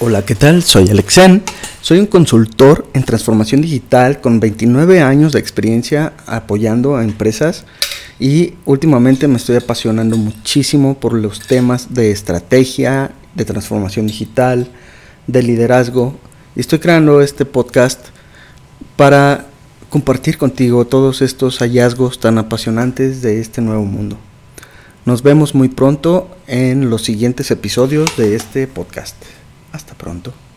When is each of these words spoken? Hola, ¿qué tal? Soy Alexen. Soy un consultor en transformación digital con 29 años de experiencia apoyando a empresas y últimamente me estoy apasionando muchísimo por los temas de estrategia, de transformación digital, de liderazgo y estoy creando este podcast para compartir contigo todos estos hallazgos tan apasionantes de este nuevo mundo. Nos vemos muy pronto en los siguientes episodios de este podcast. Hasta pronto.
Hola, 0.00 0.24
¿qué 0.24 0.36
tal? 0.36 0.62
Soy 0.62 0.88
Alexen. 0.90 1.42
Soy 1.80 1.98
un 1.98 2.06
consultor 2.06 2.86
en 2.94 3.02
transformación 3.02 3.62
digital 3.62 4.20
con 4.20 4.38
29 4.38 5.02
años 5.02 5.32
de 5.32 5.40
experiencia 5.40 6.12
apoyando 6.24 6.94
a 6.94 7.02
empresas 7.02 7.64
y 8.20 8.54
últimamente 8.64 9.26
me 9.26 9.38
estoy 9.38 9.56
apasionando 9.56 10.16
muchísimo 10.16 11.00
por 11.00 11.14
los 11.14 11.40
temas 11.40 11.94
de 11.94 12.12
estrategia, 12.12 13.10
de 13.34 13.44
transformación 13.44 14.06
digital, 14.06 14.68
de 15.26 15.42
liderazgo 15.42 16.16
y 16.54 16.60
estoy 16.60 16.78
creando 16.78 17.20
este 17.20 17.44
podcast 17.44 17.98
para 18.94 19.46
compartir 19.90 20.38
contigo 20.38 20.86
todos 20.86 21.22
estos 21.22 21.58
hallazgos 21.58 22.20
tan 22.20 22.38
apasionantes 22.38 23.20
de 23.20 23.40
este 23.40 23.62
nuevo 23.62 23.84
mundo. 23.84 24.16
Nos 25.06 25.24
vemos 25.24 25.56
muy 25.56 25.68
pronto 25.68 26.30
en 26.46 26.88
los 26.88 27.02
siguientes 27.02 27.50
episodios 27.50 28.16
de 28.16 28.36
este 28.36 28.68
podcast. 28.68 29.16
Hasta 29.78 29.94
pronto. 29.94 30.47